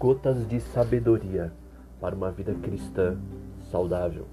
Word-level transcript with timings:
Gotas 0.00 0.48
de 0.48 0.58
sabedoria 0.60 1.52
para 2.00 2.16
uma 2.16 2.30
vida 2.30 2.54
cristã 2.54 3.20
saudável. 3.70 4.24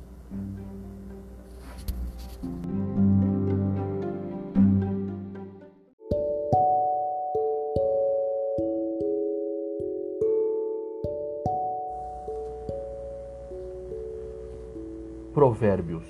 Provérbios, 15.34 16.06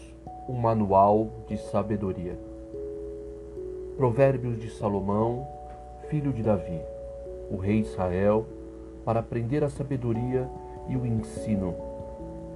um 0.47 0.53
manual 0.53 1.31
de 1.47 1.57
sabedoria. 1.57 2.37
Provérbios 3.97 4.59
de 4.59 4.69
Salomão, 4.69 5.47
filho 6.11 6.31
de 6.31 6.43
Davi, 6.43 6.79
o 7.49 7.57
rei 7.57 7.79
Israel, 7.79 8.45
para 9.07 9.21
aprender 9.21 9.63
a 9.63 9.69
sabedoria 9.69 10.49
e 10.89 10.97
o 10.97 11.05
ensino, 11.05 11.73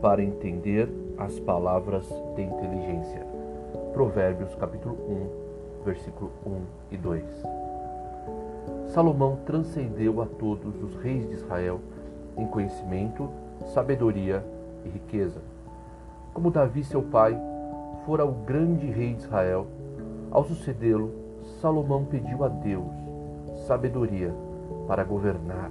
para 0.01 0.21
entender 0.21 0.89
as 1.17 1.39
palavras 1.39 2.05
de 2.35 2.41
inteligência. 2.41 3.25
Provérbios 3.93 4.53
capítulo 4.55 4.95
1, 5.79 5.85
versículo 5.85 6.29
1 6.45 6.61
e 6.91 6.97
2. 6.97 7.23
Salomão 8.87 9.39
transcendeu 9.45 10.21
a 10.21 10.25
todos 10.25 10.83
os 10.83 10.93
reis 10.97 11.25
de 11.29 11.35
Israel 11.35 11.79
em 12.37 12.45
conhecimento, 12.45 13.29
sabedoria 13.73 14.43
e 14.83 14.89
riqueza 14.89 15.41
como 16.33 16.49
Davi, 16.49 16.83
seu 16.83 17.01
pai, 17.01 17.37
fora 18.05 18.25
o 18.25 18.31
grande 18.31 18.85
rei 18.87 19.13
de 19.13 19.23
Israel, 19.23 19.67
ao 20.31 20.45
sucedê-lo, 20.45 21.11
Salomão 21.59 22.05
pediu 22.05 22.43
a 22.43 22.47
Deus 22.47 22.87
sabedoria 23.67 24.33
para 24.87 25.03
governar. 25.03 25.69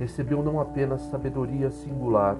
Recebeu 0.00 0.42
não 0.42 0.58
apenas 0.58 1.02
sabedoria 1.02 1.70
singular, 1.70 2.38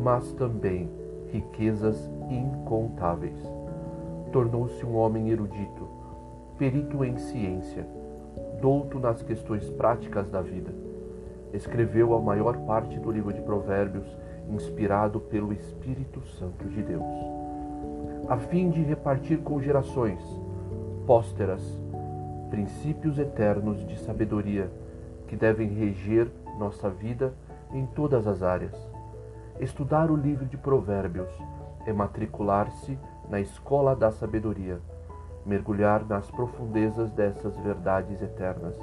mas 0.00 0.32
também 0.34 0.88
riquezas 1.32 2.08
incontáveis. 2.30 3.36
Tornou-se 4.30 4.86
um 4.86 4.94
homem 4.94 5.30
erudito, 5.30 5.88
perito 6.56 7.04
em 7.04 7.18
ciência, 7.18 7.84
douto 8.60 9.00
nas 9.00 9.20
questões 9.24 9.68
práticas 9.70 10.30
da 10.30 10.40
vida. 10.40 10.72
Escreveu 11.52 12.14
a 12.14 12.20
maior 12.20 12.56
parte 12.58 12.96
do 13.00 13.10
livro 13.10 13.32
de 13.32 13.40
Provérbios 13.40 14.06
inspirado 14.48 15.18
pelo 15.18 15.52
Espírito 15.52 16.24
Santo 16.38 16.68
de 16.68 16.80
Deus, 16.80 17.02
a 18.28 18.36
fim 18.36 18.70
de 18.70 18.82
repartir 18.82 19.38
com 19.38 19.60
gerações 19.60 20.22
pósteras 21.08 21.60
princípios 22.50 23.18
eternos 23.18 23.84
de 23.84 23.98
sabedoria 23.98 24.70
que 25.26 25.34
devem 25.34 25.68
reger 25.68 26.30
nossa 26.58 26.88
vida 26.88 27.34
em 27.72 27.86
todas 27.86 28.26
as 28.26 28.42
áreas. 28.42 28.74
Estudar 29.60 30.10
o 30.10 30.16
livro 30.16 30.46
de 30.46 30.56
Provérbios 30.56 31.30
é 31.86 31.92
matricular-se 31.92 32.98
na 33.28 33.40
escola 33.40 33.94
da 33.94 34.10
sabedoria, 34.10 34.80
mergulhar 35.44 36.04
nas 36.06 36.30
profundezas 36.30 37.10
dessas 37.12 37.56
verdades 37.58 38.22
eternas 38.22 38.76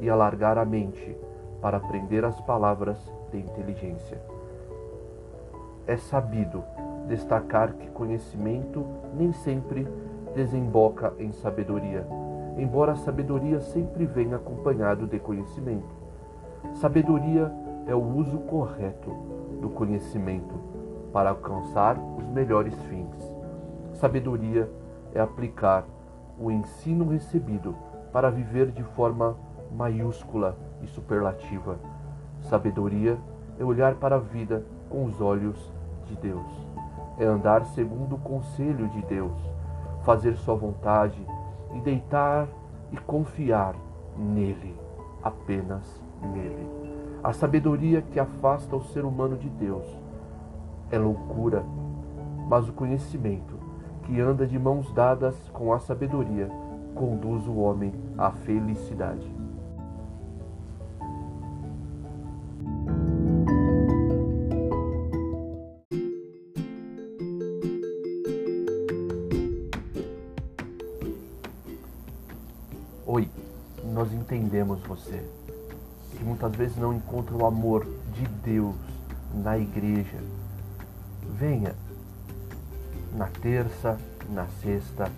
e 0.00 0.08
alargar 0.08 0.58
a 0.58 0.64
mente 0.64 1.16
para 1.60 1.76
aprender 1.76 2.24
as 2.24 2.40
palavras 2.40 2.98
de 3.30 3.38
inteligência 3.38 4.20
é 5.90 5.96
sabido 5.96 6.62
destacar 7.08 7.72
que 7.72 7.88
conhecimento 7.90 8.86
nem 9.12 9.32
sempre 9.32 9.86
desemboca 10.36 11.12
em 11.18 11.32
sabedoria, 11.32 12.06
embora 12.56 12.92
a 12.92 12.96
sabedoria 12.96 13.60
sempre 13.60 14.06
venha 14.06 14.36
acompanhado 14.36 15.08
de 15.08 15.18
conhecimento. 15.18 15.88
Sabedoria 16.74 17.52
é 17.86 17.94
o 17.94 18.02
uso 18.02 18.38
correto 18.38 19.10
do 19.60 19.68
conhecimento 19.68 20.54
para 21.12 21.30
alcançar 21.30 21.98
os 21.98 22.24
melhores 22.28 22.74
fins. 22.84 23.36
Sabedoria 23.94 24.70
é 25.14 25.20
aplicar 25.20 25.84
o 26.38 26.50
ensino 26.50 27.08
recebido 27.08 27.74
para 28.12 28.30
viver 28.30 28.70
de 28.70 28.82
forma 28.82 29.36
maiúscula 29.76 30.56
e 30.82 30.86
superlativa. 30.86 31.78
Sabedoria 32.40 33.18
é 33.58 33.64
olhar 33.64 33.96
para 33.96 34.16
a 34.16 34.20
vida 34.20 34.64
com 34.88 35.04
os 35.04 35.20
olhos 35.20 35.70
de 36.06 36.16
Deus. 36.16 36.68
É 37.18 37.24
andar 37.26 37.66
segundo 37.66 38.14
o 38.14 38.20
conselho 38.20 38.88
de 38.88 39.02
Deus, 39.02 39.38
fazer 40.02 40.34
sua 40.36 40.54
vontade 40.54 41.20
e 41.74 41.80
deitar 41.80 42.48
e 42.90 42.96
confiar 42.96 43.74
nele, 44.16 44.74
apenas 45.22 46.02
nele. 46.26 46.66
A 47.22 47.32
sabedoria 47.32 48.02
que 48.02 48.18
afasta 48.18 48.74
o 48.74 48.82
ser 48.82 49.04
humano 49.04 49.36
de 49.36 49.48
Deus 49.48 49.84
é 50.90 50.98
loucura, 50.98 51.64
mas 52.48 52.68
o 52.68 52.72
conhecimento 52.72 53.54
que 54.04 54.20
anda 54.20 54.46
de 54.46 54.58
mãos 54.58 54.92
dadas 54.92 55.36
com 55.52 55.72
a 55.72 55.78
sabedoria 55.78 56.50
conduz 56.94 57.46
o 57.46 57.56
homem 57.56 57.92
à 58.18 58.30
felicidade. 58.30 59.30
Oi, 73.06 73.28
nós 73.92 74.12
entendemos 74.12 74.80
você, 74.82 75.22
que 76.16 76.24
muitas 76.24 76.54
vezes 76.54 76.76
não 76.76 76.92
encontra 76.92 77.34
o 77.34 77.46
amor 77.46 77.86
de 78.14 78.26
Deus 78.44 78.74
na 79.34 79.58
igreja. 79.58 80.18
Venha 81.38 81.74
na 83.16 83.26
terça, 83.26 83.98
na 84.28 84.46
sexta 84.62 85.10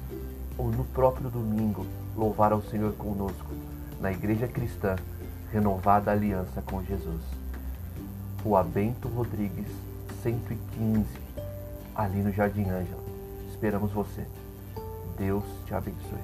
ou 0.57 0.71
no 0.71 0.85
próprio 0.85 1.31
domingo 1.31 1.87
louvar 2.17 2.53
ao 2.53 2.63
Senhor 2.63 2.93
conosco 2.95 3.51
na 4.01 4.13
Igreja 4.13 4.49
Cristã 4.49 4.97
Renovada 5.53 6.11
Aliança 6.11 6.63
com 6.63 6.83
Jesus. 6.83 7.23
Rua 8.43 8.65
Bento 8.65 9.07
Rodrigues, 9.09 9.69
115, 10.23 11.07
ali 11.95 12.23
no 12.23 12.33
Jardim 12.33 12.63
Ângela. 12.63 13.03
Esperamos 13.51 13.93
você. 13.93 14.27
Deus 15.17 15.45
te 15.67 15.75
abençoe. 15.75 16.19